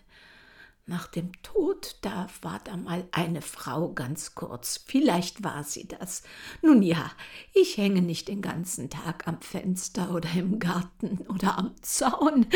Nach 0.87 1.07
dem 1.07 1.31
Tod, 1.43 1.97
da 2.03 2.29
war 2.43 2.61
da 2.65 2.77
mal 2.77 3.07
eine 3.13 3.41
Frau 3.41 3.93
ganz 3.93 4.35
kurz. 4.35 4.83
Vielleicht 4.85 5.45
war 5.45 5.63
sie 5.63 5.87
das. 5.87 6.23
Nun 6.61 6.83
ja, 6.83 7.11
ich 7.55 7.77
hänge 7.77 8.03
nicht 8.03 8.27
den 8.29 8.43
ganzen 8.43 8.91
Tag 8.91 9.29
am 9.29 9.41
Fenster 9.41 10.13
oder 10.13 10.29
im 10.35 10.59
Garten 10.59 11.19
oder 11.29 11.57
am 11.59 11.75
Zaun. 11.83 12.47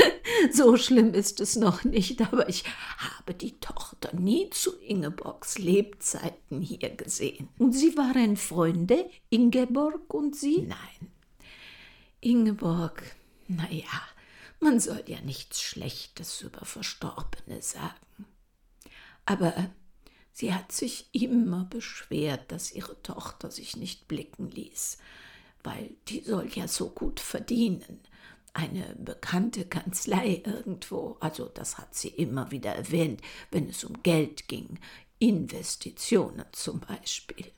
So 0.52 0.76
schlimm 0.76 1.14
ist 1.14 1.40
es 1.40 1.56
noch 1.56 1.84
nicht, 1.84 2.20
aber 2.20 2.48
ich 2.48 2.64
habe 2.98 3.32
die 3.32 3.58
Tochter 3.60 4.14
nie 4.14 4.50
zu 4.50 4.76
Ingeborgs 4.80 5.58
Lebzeiten 5.58 6.60
hier 6.60 6.90
gesehen. 6.90 7.48
Und 7.58 7.72
sie 7.72 7.96
waren 7.96 8.36
Freunde, 8.36 9.08
Ingeborg 9.30 10.12
und 10.12 10.36
sie? 10.36 10.62
Nein. 10.62 11.10
Ingeborg, 12.20 13.02
na 13.46 13.70
ja, 13.70 14.02
man 14.66 14.80
soll 14.80 15.04
ja 15.06 15.20
nichts 15.20 15.62
Schlechtes 15.62 16.40
über 16.40 16.64
Verstorbene 16.64 17.62
sagen. 17.62 18.26
Aber 19.24 19.54
sie 20.32 20.52
hat 20.52 20.72
sich 20.72 21.08
immer 21.12 21.66
beschwert, 21.66 22.50
dass 22.50 22.72
ihre 22.72 23.00
Tochter 23.02 23.52
sich 23.52 23.76
nicht 23.76 24.08
blicken 24.08 24.50
ließ, 24.50 24.98
weil 25.62 25.94
die 26.08 26.20
soll 26.24 26.48
ja 26.52 26.66
so 26.66 26.90
gut 26.90 27.20
verdienen. 27.20 28.00
Eine 28.54 28.96
bekannte 28.98 29.66
Kanzlei 29.66 30.42
irgendwo, 30.44 31.16
also 31.20 31.44
das 31.46 31.78
hat 31.78 31.94
sie 31.94 32.08
immer 32.08 32.50
wieder 32.50 32.74
erwähnt, 32.74 33.20
wenn 33.52 33.68
es 33.68 33.84
um 33.84 34.02
Geld 34.02 34.48
ging, 34.48 34.80
Investitionen 35.20 36.44
zum 36.50 36.80
Beispiel. 36.80 37.52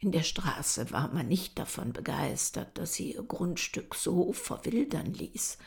In 0.00 0.10
der 0.10 0.24
Straße 0.24 0.90
war 0.90 1.06
man 1.12 1.28
nicht 1.28 1.56
davon 1.56 1.92
begeistert, 1.92 2.76
dass 2.78 2.94
sie 2.94 3.14
ihr 3.14 3.22
Grundstück 3.22 3.94
so 3.94 4.32
verwildern 4.32 5.14
ließ 5.14 5.58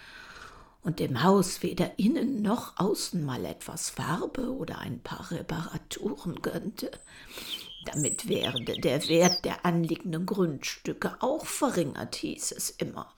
und 0.84 1.00
dem 1.00 1.24
Haus 1.24 1.62
weder 1.62 2.00
innen 2.00 2.42
noch 2.42 2.78
außen 2.78 3.24
mal 3.24 3.46
etwas 3.46 3.90
Farbe 3.90 4.54
oder 4.54 4.80
ein 4.80 5.00
paar 5.02 5.32
Reparaturen 5.32 6.42
gönnte. 6.42 6.92
Damit 7.86 8.28
werde 8.28 8.80
der 8.80 9.08
Wert 9.08 9.46
der 9.46 9.66
anliegenden 9.66 10.26
Grundstücke 10.26 11.18
auch 11.22 11.46
verringert, 11.46 12.16
hieß 12.16 12.52
es 12.52 12.70
immer. 12.70 13.14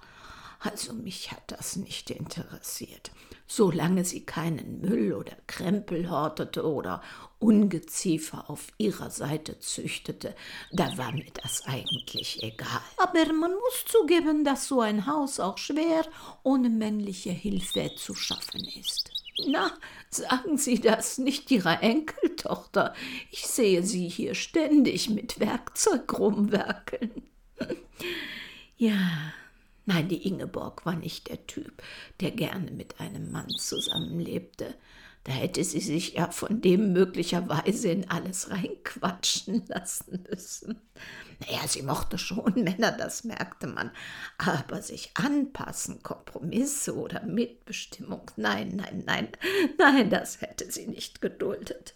Also 0.63 0.93
mich 0.93 1.31
hat 1.31 1.43
das 1.47 1.75
nicht 1.75 2.11
interessiert. 2.11 3.09
Solange 3.47 4.05
sie 4.05 4.23
keinen 4.25 4.79
Müll 4.79 5.13
oder 5.13 5.35
Krempel 5.47 6.09
hortete 6.09 6.63
oder 6.63 7.01
Ungeziefer 7.39 8.47
auf 8.47 8.67
ihrer 8.77 9.09
Seite 9.09 9.57
züchtete, 9.57 10.35
da 10.71 10.95
war 10.99 11.13
mir 11.13 11.31
das 11.41 11.63
eigentlich 11.65 12.43
egal. 12.43 12.81
Aber 12.97 13.33
man 13.33 13.51
muss 13.51 13.85
zugeben, 13.87 14.43
dass 14.43 14.67
so 14.67 14.81
ein 14.81 15.07
Haus 15.07 15.39
auch 15.39 15.57
schwer 15.57 16.05
ohne 16.43 16.69
männliche 16.69 17.31
Hilfe 17.31 17.95
zu 17.95 18.13
schaffen 18.13 18.63
ist. 18.79 19.09
Na, 19.47 19.71
sagen 20.11 20.57
Sie 20.57 20.79
das 20.79 21.17
nicht 21.17 21.49
Ihrer 21.49 21.81
Enkeltochter. 21.81 22.93
Ich 23.31 23.47
sehe 23.47 23.81
sie 23.81 24.07
hier 24.07 24.35
ständig 24.35 25.09
mit 25.09 25.39
Werkzeug 25.39 26.19
rumwerkeln. 26.19 27.23
ja, 28.77 29.33
Nein, 29.85 30.07
die 30.07 30.27
Ingeborg 30.27 30.85
war 30.85 30.95
nicht 30.95 31.29
der 31.29 31.47
Typ, 31.47 31.81
der 32.19 32.31
gerne 32.31 32.71
mit 32.71 32.99
einem 32.99 33.31
Mann 33.31 33.49
zusammenlebte. 33.49 34.75
Da 35.23 35.33
hätte 35.33 35.63
sie 35.63 35.81
sich 35.81 36.13
ja 36.13 36.31
von 36.31 36.61
dem 36.61 36.93
möglicherweise 36.93 37.89
in 37.89 38.09
alles 38.09 38.49
reinquatschen 38.49 39.63
lassen 39.67 40.25
müssen. 40.29 40.81
Naja, 41.39 41.67
sie 41.67 41.83
mochte 41.83 42.17
schon 42.17 42.53
Männer, 42.63 42.91
das 42.91 43.23
merkte 43.23 43.67
man. 43.67 43.91
Aber 44.39 44.81
sich 44.81 45.11
anpassen, 45.13 46.01
Kompromisse 46.01 46.95
oder 46.95 47.23
Mitbestimmung, 47.23 48.31
nein, 48.35 48.75
nein, 48.75 49.03
nein, 49.05 49.27
nein, 49.77 50.09
das 50.09 50.41
hätte 50.41 50.71
sie 50.71 50.87
nicht 50.87 51.21
geduldet. 51.21 51.93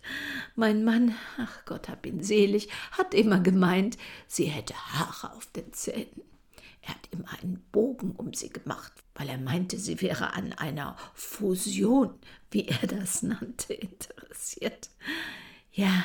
Mein 0.55 0.83
Mann, 0.83 1.15
ach 1.39 1.65
Gott 1.65 1.89
hab 1.89 2.05
ihn 2.05 2.21
selig, 2.21 2.69
hat 2.91 3.15
immer 3.15 3.39
gemeint, 3.39 3.97
sie 4.27 4.45
hätte 4.45 4.75
Haare 4.75 5.33
auf 5.35 5.47
den 5.47 5.73
Zähnen. 5.73 6.21
Er 6.85 6.93
hat 6.93 7.09
immer 7.11 7.29
einen 7.41 7.65
Bogen 7.71 8.11
um 8.11 8.33
sie 8.33 8.49
gemacht, 8.49 8.93
weil 9.15 9.29
er 9.29 9.39
meinte, 9.39 9.79
sie 9.79 10.01
wäre 10.01 10.33
an 10.33 10.53
einer 10.53 10.95
Fusion, 11.15 12.13
wie 12.51 12.67
er 12.67 12.87
das 12.87 13.21
nannte, 13.23 13.73
interessiert. 13.73 14.89
Ja, 15.71 16.03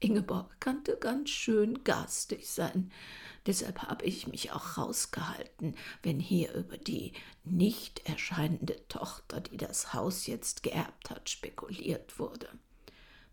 Ingeborg 0.00 0.60
kannte 0.60 0.96
ganz 0.96 1.30
schön 1.30 1.82
garstig 1.84 2.48
sein. 2.50 2.92
Deshalb 3.46 3.82
habe 3.82 4.04
ich 4.04 4.26
mich 4.26 4.52
auch 4.52 4.76
rausgehalten, 4.76 5.76
wenn 6.02 6.20
hier 6.20 6.52
über 6.54 6.76
die 6.76 7.12
nicht 7.44 8.06
erscheinende 8.08 8.76
Tochter, 8.88 9.40
die 9.40 9.56
das 9.56 9.94
Haus 9.94 10.26
jetzt 10.26 10.62
geerbt 10.62 11.10
hat, 11.10 11.30
spekuliert 11.30 12.18
wurde. 12.18 12.48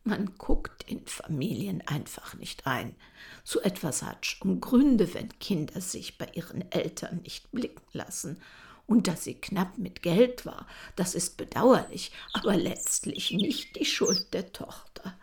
Man 0.10 0.34
guckt 0.40 0.90
in 0.90 1.06
Familien 1.06 1.84
einfach 1.86 2.34
nicht 2.34 2.66
rein. 2.66 2.96
So 3.44 3.62
etwas 3.62 4.02
hat 4.02 4.26
schon 4.26 4.60
Gründe, 4.60 5.14
wenn 5.14 5.38
Kinder 5.38 5.82
sich 5.82 6.18
bei 6.18 6.28
ihren 6.34 6.64
Eltern 6.72 7.22
nicht 7.22 7.52
blicken 7.52 7.86
lassen. 7.94 8.42
Und 8.88 9.08
dass 9.08 9.24
sie 9.24 9.36
knapp 9.36 9.78
mit 9.78 10.02
Geld 10.02 10.48
war, 10.48 10.66
das 10.96 11.14
ist 11.14 11.38
bedauerlich, 11.38 12.12
aber 12.34 12.58
letztlich 12.58 13.30
nicht 13.30 13.76
die 13.76 13.86
Schuld 13.86 14.34
der 14.34 14.52
Tochter. 14.52 15.16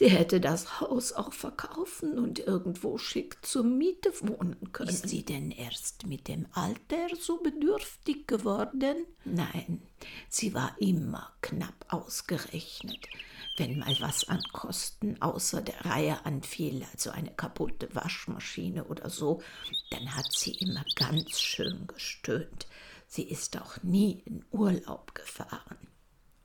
Sie 0.00 0.08
hätte 0.08 0.40
das 0.40 0.80
Haus 0.80 1.12
auch 1.12 1.34
verkaufen 1.34 2.18
und 2.18 2.38
irgendwo 2.38 2.96
schick 2.96 3.36
zur 3.44 3.64
Miete 3.64 4.10
wohnen 4.22 4.72
können. 4.72 4.88
Ist 4.88 5.10
sie 5.10 5.26
denn 5.26 5.50
erst 5.50 6.06
mit 6.06 6.26
dem 6.26 6.46
Alter 6.52 7.14
so 7.20 7.36
bedürftig 7.36 8.26
geworden? 8.26 9.04
Nein, 9.26 9.82
sie 10.30 10.54
war 10.54 10.74
immer 10.78 11.30
knapp 11.42 11.84
ausgerechnet 11.88 13.08
wenn 13.56 13.78
mal 13.78 13.94
was 14.00 14.26
an 14.26 14.42
Kosten 14.54 15.20
außer 15.20 15.60
der 15.60 15.84
Reihe 15.84 16.24
anfiel, 16.24 16.86
also 16.94 17.10
eine 17.10 17.30
kaputte 17.30 17.94
Waschmaschine 17.94 18.84
oder 18.84 19.10
so, 19.10 19.42
dann 19.90 20.16
hat 20.16 20.32
sie 20.32 20.52
immer 20.52 20.82
ganz 20.94 21.38
schön 21.38 21.86
gestöhnt. 21.86 22.66
Sie 23.06 23.24
ist 23.24 23.60
auch 23.60 23.82
nie 23.82 24.22
in 24.24 24.46
Urlaub 24.50 25.14
gefahren. 25.14 25.89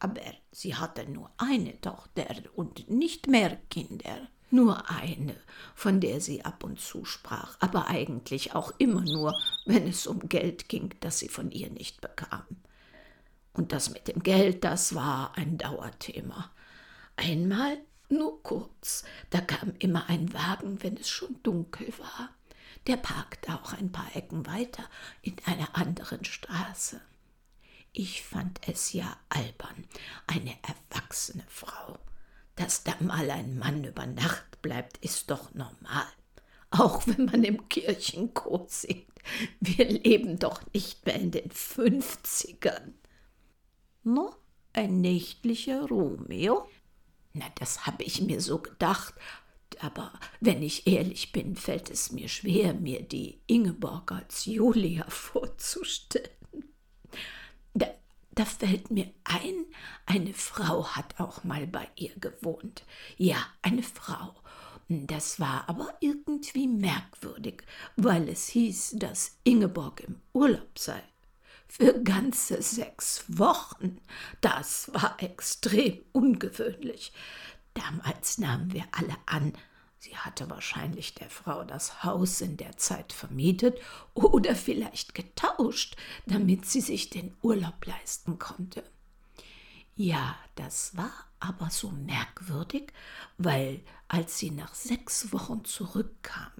Aber 0.05 0.21
sie 0.51 0.75
hatte 0.75 1.09
nur 1.09 1.31
eine 1.37 1.81
Tochter 1.81 2.27
und 2.53 2.91
nicht 2.91 3.25
mehr 3.25 3.57
Kinder. 3.71 4.27
Nur 4.51 4.87
eine, 4.87 5.35
von 5.73 5.99
der 5.99 6.21
sie 6.21 6.45
ab 6.45 6.63
und 6.63 6.79
zu 6.79 7.05
sprach, 7.05 7.57
aber 7.59 7.87
eigentlich 7.87 8.53
auch 8.53 8.71
immer 8.77 9.01
nur, 9.01 9.35
wenn 9.65 9.87
es 9.87 10.05
um 10.05 10.29
Geld 10.29 10.69
ging, 10.69 10.93
das 10.99 11.17
sie 11.17 11.27
von 11.27 11.49
ihr 11.49 11.71
nicht 11.71 12.01
bekam. 12.01 12.45
Und 13.53 13.71
das 13.71 13.89
mit 13.89 14.07
dem 14.07 14.21
Geld, 14.21 14.63
das 14.63 14.93
war 14.93 15.35
ein 15.37 15.57
Dauerthema. 15.57 16.51
Einmal 17.15 17.79
nur 18.07 18.43
kurz, 18.43 19.05
da 19.31 19.41
kam 19.41 19.73
immer 19.79 20.07
ein 20.07 20.31
Wagen, 20.35 20.83
wenn 20.83 20.97
es 20.97 21.09
schon 21.09 21.41
dunkel 21.41 21.91
war. 21.97 22.29
Der 22.85 22.97
parkte 22.97 23.55
auch 23.55 23.73
ein 23.73 23.91
paar 23.91 24.15
Ecken 24.15 24.45
weiter 24.45 24.83
in 25.23 25.35
einer 25.45 25.75
anderen 25.75 26.23
Straße. 26.25 27.01
Ich 27.97 28.23
fand 28.23 28.59
es 28.67 28.91
ja 28.91 29.15
albern, 29.29 29.87
eine 30.27 30.53
erwachsene 30.63 31.45
Frau. 31.47 31.97
Dass 32.57 32.83
da 32.83 32.93
mal 32.99 33.31
ein 33.31 33.57
Mann 33.57 33.85
über 33.85 34.05
Nacht 34.05 34.61
bleibt, 34.61 34.97
ist 34.97 35.31
doch 35.31 35.53
normal. 35.53 36.05
Auch 36.71 37.07
wenn 37.07 37.23
man 37.23 37.45
im 37.45 37.69
Kirchenchor 37.69 38.65
singt. 38.67 39.13
Wir 39.61 39.85
leben 39.85 40.37
doch 40.39 40.61
nicht 40.73 41.05
mehr 41.05 41.15
in 41.15 41.31
den 41.31 41.49
Fünfzigern. 41.51 42.95
No, 44.03 44.35
ein 44.73 44.99
nächtlicher 44.99 45.87
Romeo? 45.87 46.69
Na, 47.31 47.45
das 47.55 47.85
habe 47.85 48.03
ich 48.03 48.19
mir 48.19 48.41
so 48.41 48.59
gedacht, 48.59 49.13
aber 49.79 50.11
wenn 50.41 50.61
ich 50.61 50.85
ehrlich 50.85 51.31
bin, 51.31 51.55
fällt 51.55 51.89
es 51.89 52.11
mir 52.11 52.27
schwer, 52.27 52.73
mir 52.73 53.03
die 53.03 53.39
Ingeborg 53.47 54.11
als 54.11 54.43
Julia 54.43 55.09
vorzustellen. 55.09 56.29
Da, 57.75 57.85
da 58.33 58.45
fällt 58.45 58.89
mir 58.89 59.11
ein, 59.23 59.65
eine 60.07 60.33
Frau 60.33 60.87
hat 60.87 61.19
auch 61.19 61.43
mal 61.43 61.67
bei 61.67 61.87
ihr 61.95 62.15
gewohnt. 62.15 62.83
Ja, 63.17 63.37
eine 63.61 63.83
Frau. 63.83 64.33
Das 64.87 65.39
war 65.39 65.67
aber 65.69 65.93
irgendwie 65.99 66.67
merkwürdig, 66.67 67.63
weil 67.95 68.29
es 68.29 68.47
hieß, 68.47 68.95
dass 68.97 69.37
Ingeborg 69.43 70.01
im 70.01 70.21
Urlaub 70.33 70.77
sei 70.77 71.03
für 71.67 72.01
ganze 72.03 72.61
sechs 72.61 73.25
Wochen. 73.27 73.99
Das 74.41 74.91
war 74.93 75.21
extrem 75.21 75.99
ungewöhnlich. 76.11 77.11
Damals 77.73 78.37
nahmen 78.37 78.71
wir 78.71 78.85
alle 78.91 79.15
an, 79.25 79.53
sie 80.05 80.15
hatte 80.15 80.49
wahrscheinlich 80.49 81.15
der 81.15 81.29
Frau 81.29 81.63
das 81.63 82.03
Haus 82.03 82.41
in 82.41 82.57
der 82.57 82.77
Zeit 82.77 83.11
vermietet 83.11 83.79
oder 84.13 84.55
vielleicht 84.55 85.15
getauscht, 85.15 85.95
damit 86.27 86.65
sie 86.65 86.81
sich 86.81 87.09
den 87.09 87.35
Urlaub 87.41 87.83
leisten 87.85 88.37
konnte. 88.37 88.83
Ja, 89.95 90.37
das 90.55 90.95
war 90.95 91.11
aber 91.39 91.71
so 91.71 91.89
merkwürdig, 91.89 92.93
weil 93.39 93.81
als 94.07 94.37
sie 94.37 94.51
nach 94.51 94.75
sechs 94.75 95.33
Wochen 95.33 95.65
zurückkam, 95.65 96.51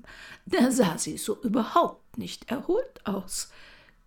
da 0.48 0.72
sah 0.72 0.98
sie 0.98 1.18
so 1.18 1.40
überhaupt 1.42 2.18
nicht 2.18 2.50
erholt 2.50 3.06
aus 3.06 3.52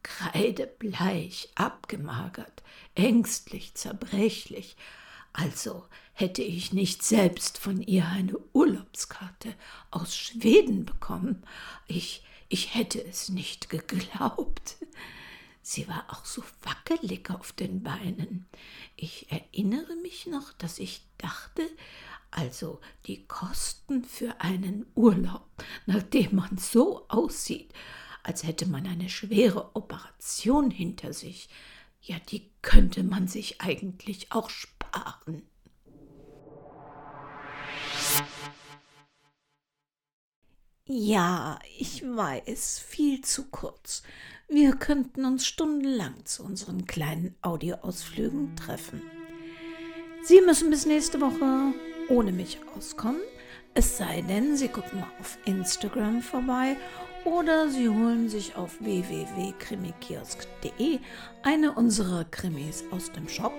kreidebleich, 0.03 1.51
abgemagert, 1.55 2.63
ängstlich, 2.95 3.75
zerbrechlich, 3.75 4.77
Also 5.33 5.87
hätte 6.19 6.43
ich 6.43 6.73
nicht 6.73 7.05
selbst 7.05 7.59
von 7.59 7.81
ihr 7.81 8.09
eine 8.09 8.37
Urlaubskarte 8.53 9.55
aus 9.93 10.17
Schweden 10.17 10.85
bekommen. 10.85 11.45
Ich, 11.87 12.25
ich 12.49 12.75
hätte 12.75 13.03
es 13.05 13.29
nicht 13.29 13.71
geglaubt. 13.71 14.79
Sie 15.63 15.87
war 15.87 16.07
auch 16.09 16.25
so 16.25 16.43
wackelig 16.63 17.31
auf 17.31 17.53
den 17.53 17.85
Beinen. 17.85 18.47
Ich 18.97 19.31
erinnere 19.31 19.95
mich 20.03 20.27
noch, 20.27 20.53
dass 20.55 20.81
ich 20.81 21.03
dachte, 21.19 21.63
also 22.33 22.81
die 23.07 23.25
Kosten 23.29 24.03
für 24.03 24.41
einen 24.41 24.87
Urlaub, 24.97 25.47
nachdem 25.87 26.35
man 26.35 26.59
so 26.59 27.07
aussieht, 27.09 27.73
als 28.25 28.43
hätte 28.43 28.67
man 28.67 28.89
eine 28.89 29.09
schwere 29.09 29.77
Operation 29.77 30.73
hinter 30.73 31.13
sich, 31.13 31.49
ja, 32.03 32.17
die 32.19 32.51
könnte 32.61 33.05
man 33.05 33.29
sich 33.29 33.61
eigentlich 33.61 34.33
auch 34.33 34.51
sparen. 34.51 35.43
Ja, 40.91 41.59
ich 41.79 42.03
weiß, 42.03 42.79
viel 42.79 43.21
zu 43.21 43.51
kurz. 43.51 44.03
Wir 44.49 44.75
könnten 44.75 45.27
uns 45.27 45.47
stundenlang 45.47 46.25
zu 46.25 46.43
unseren 46.43 46.87
kleinen 46.87 47.35
Audioausflügen 47.43 48.57
treffen. 48.57 49.03
Sie 50.23 50.41
müssen 50.41 50.71
bis 50.71 50.87
nächste 50.87 51.21
Woche 51.21 51.75
ohne 52.09 52.33
mich 52.33 52.59
auskommen, 52.75 53.21
es 53.75 53.99
sei 53.99 54.23
denn, 54.23 54.57
Sie 54.57 54.69
gucken 54.69 55.01
mal 55.01 55.11
auf 55.21 55.37
Instagram 55.45 56.23
vorbei 56.23 56.79
oder 57.25 57.69
Sie 57.69 57.89
holen 57.89 58.29
sich 58.29 58.57
auf 58.57 58.81
www.krimikiosk.de 58.81 60.99
eine 61.43 61.73
unserer 61.73 62.25
Krimis 62.25 62.83
aus 62.91 63.13
dem 63.13 63.29
Shop 63.29 63.53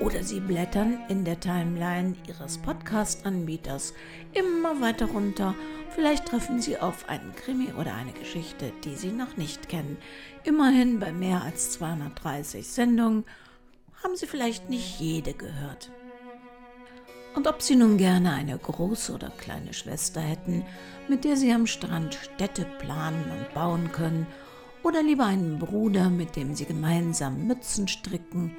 oder 0.00 0.24
Sie 0.24 0.40
blättern 0.40 0.98
in 1.08 1.26
der 1.26 1.40
Timeline 1.40 2.14
Ihres 2.26 2.58
Podcast-Anbieters 2.58 3.94
immer 4.32 4.80
weiter 4.80 5.06
runter. 5.06 5.54
Vielleicht 5.94 6.26
treffen 6.26 6.60
Sie 6.60 6.78
auf 6.78 7.08
einen 7.08 7.34
Krimi 7.34 7.72
oder 7.72 7.94
eine 7.94 8.12
Geschichte, 8.12 8.72
die 8.84 8.94
Sie 8.94 9.10
noch 9.10 9.36
nicht 9.36 9.68
kennen. 9.68 9.98
Immerhin 10.44 11.00
bei 11.00 11.12
mehr 11.12 11.42
als 11.42 11.72
230 11.72 12.66
Sendungen 12.66 13.24
haben 14.02 14.16
Sie 14.16 14.26
vielleicht 14.26 14.70
nicht 14.70 15.00
jede 15.00 15.34
gehört. 15.34 15.90
Und 17.34 17.46
ob 17.46 17.62
Sie 17.62 17.76
nun 17.76 17.96
gerne 17.96 18.32
eine 18.32 18.56
große 18.56 19.12
oder 19.12 19.30
kleine 19.30 19.72
Schwester 19.72 20.20
hätten, 20.20 20.64
mit 21.08 21.24
der 21.24 21.36
Sie 21.36 21.52
am 21.52 21.66
Strand 21.66 22.14
Städte 22.14 22.66
planen 22.78 23.24
und 23.30 23.54
bauen 23.54 23.92
können, 23.92 24.26
oder 24.82 25.02
lieber 25.02 25.26
einen 25.26 25.58
Bruder, 25.58 26.08
mit 26.08 26.36
dem 26.36 26.54
Sie 26.54 26.64
gemeinsam 26.64 27.46
Mützen 27.46 27.86
stricken, 27.86 28.56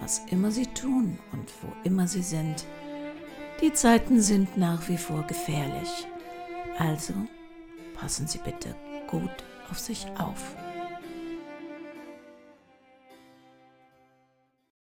was 0.00 0.22
immer 0.30 0.50
sie 0.50 0.66
tun 0.66 1.18
und 1.32 1.50
wo 1.62 1.68
immer 1.84 2.06
sie 2.06 2.22
sind. 2.22 2.64
Die 3.60 3.72
Zeiten 3.72 4.20
sind 4.20 4.56
nach 4.56 4.88
wie 4.88 4.96
vor 4.96 5.26
gefährlich. 5.26 6.06
Also 6.78 7.14
passen 7.94 8.28
Sie 8.28 8.38
bitte 8.38 8.74
gut 9.08 9.30
auf 9.70 9.78
sich 9.78 10.06
auf. 10.16 10.54